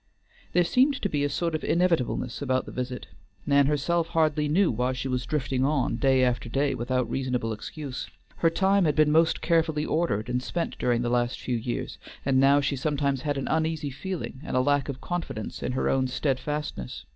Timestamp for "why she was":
4.71-5.27